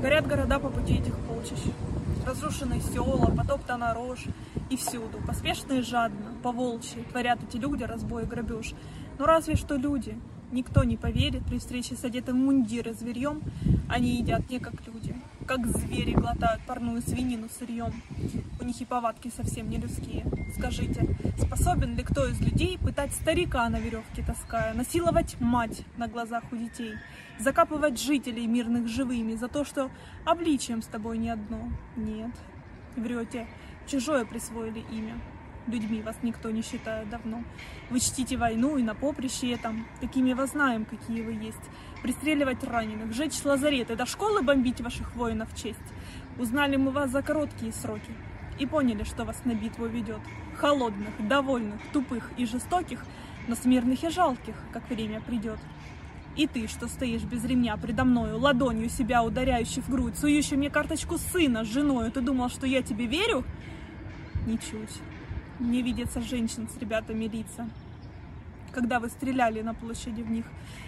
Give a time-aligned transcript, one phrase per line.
[0.00, 1.58] Горят города по пути этих полчищ.
[2.24, 4.26] Разрушенные села, потоптана рожь.
[4.70, 8.74] И всюду, поспешно и жадно, по волчьи, творят эти люди разбой и грабеж.
[9.18, 10.16] Но разве что люди.
[10.52, 13.42] Никто не поверит при встрече с одетым мундиры зверьем.
[13.88, 15.16] Они едят не как люди,
[15.48, 17.94] как звери глотают парную свинину сырьем.
[18.60, 20.26] У них и повадки совсем не людские.
[20.54, 26.44] Скажите, способен ли кто из людей пытать старика на веревке таская, насиловать мать на глазах
[26.52, 26.92] у детей,
[27.38, 29.90] закапывать жителей мирных живыми за то, что
[30.26, 31.70] обличием с тобой не одно?
[31.96, 32.32] Нет,
[32.94, 33.46] врете,
[33.86, 35.18] чужое присвоили имя.
[35.68, 37.44] Людьми вас никто не считает давно.
[37.90, 39.86] Вы чтите войну и на поприще этом.
[40.00, 41.58] Такими вас знаем, какие вы есть.
[42.02, 45.78] Пристреливать раненых, жечь лазареты, до школы бомбить ваших воинов честь.
[46.38, 48.10] Узнали мы вас за короткие сроки
[48.58, 50.20] и поняли, что вас на битву ведет.
[50.56, 53.04] Холодных, довольных, тупых и жестоких,
[53.46, 55.58] но смирных и жалких, как время придет.
[56.34, 60.70] И ты, что стоишь без ремня предо мною, ладонью себя ударяющий в грудь, сующий мне
[60.70, 63.44] карточку сына с женою, ты думал, что я тебе верю?
[64.46, 65.02] Ничуть.
[65.58, 67.68] Мне видится женщин с ребятами лица.
[68.70, 70.44] Когда вы стреляли на площади в них,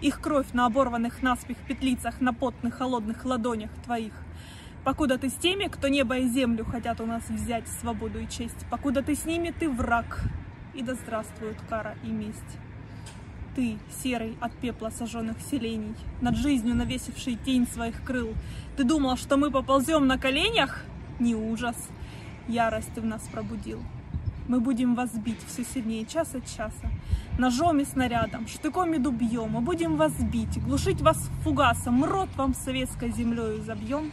[0.00, 4.12] их кровь на оборванных наспех петлицах, на потных холодных ладонях твоих.
[4.84, 8.66] Покуда ты с теми, кто небо и землю хотят у нас взять, свободу и честь,
[8.70, 10.24] покуда ты с ними, ты враг,
[10.74, 12.58] и да здравствует кара и месть.
[13.56, 18.32] Ты, серый от пепла сожженных селений, над жизнью навесивший тень своих крыл,
[18.76, 20.84] ты думал, что мы поползем на коленях?
[21.18, 21.76] Не ужас,
[22.46, 23.82] ярость ты в нас пробудил.
[24.48, 26.90] Мы будем вас бить все сильнее час от часа.
[27.38, 29.50] Ножом и снарядом, штыком и дубьем.
[29.50, 34.10] Мы будем вас бить, глушить вас фугасом, рот вам советской землей забьем.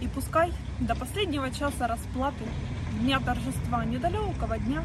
[0.00, 2.44] И пускай до последнего часа расплаты,
[3.00, 4.82] дня торжества недалекого дня,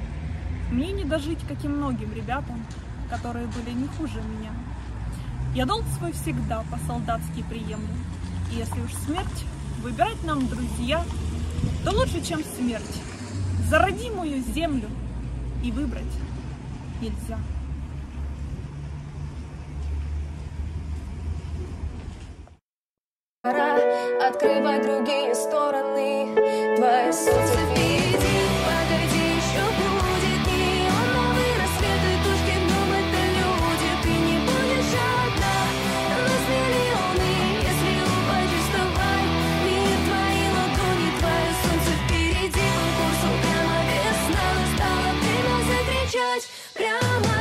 [0.69, 2.63] мне не дожить, как и многим ребятам,
[3.09, 4.51] которые были не хуже меня.
[5.55, 7.95] Я долг свой всегда по-солдатски приемлю.
[8.51, 9.45] И если уж смерть
[9.81, 11.03] выбирать нам, друзья,
[11.85, 13.01] то лучше, чем смерть
[13.69, 14.89] за родимую землю
[15.63, 16.03] и выбрать
[17.01, 17.38] нельзя.
[47.00, 47.37] Прямо из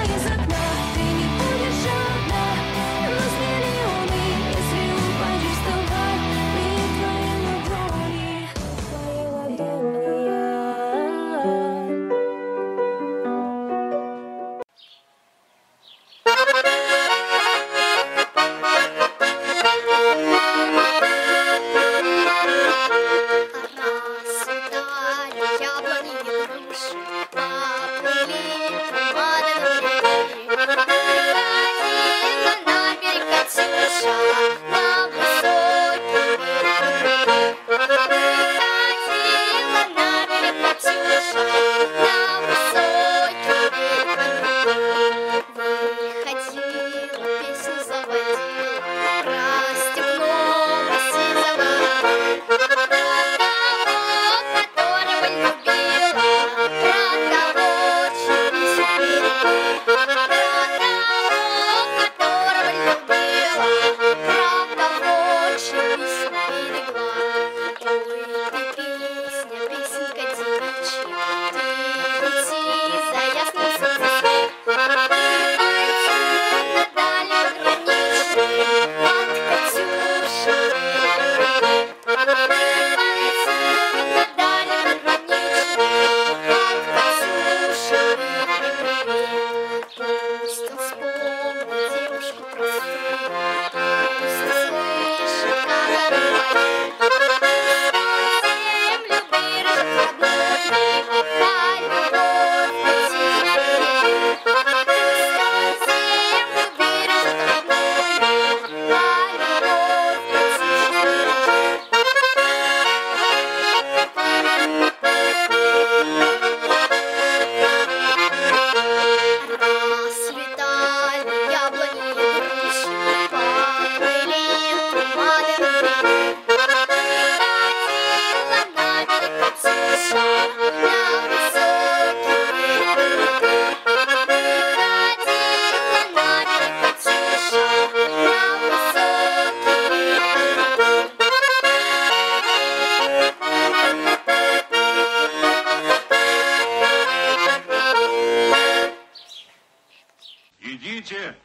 [151.07, 151.37] Идите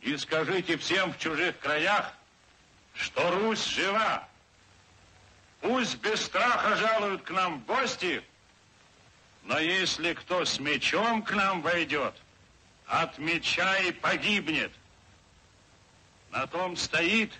[0.00, 2.14] и скажите всем в чужих краях,
[2.94, 4.26] что Русь жива.
[5.60, 8.22] Пусть без страха жалуют к нам в гости,
[9.44, 12.14] но если кто с мечом к нам войдет,
[12.86, 14.72] от меча и погибнет.
[16.30, 17.32] На том стоит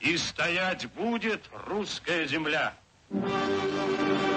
[0.00, 2.74] и стоять будет русская земля.
[3.12, 4.29] Thank